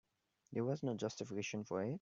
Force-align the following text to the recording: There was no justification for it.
There 0.51 0.63
was 0.63 0.81
no 0.81 0.95
justification 0.95 1.63
for 1.63 1.83
it. 1.83 1.89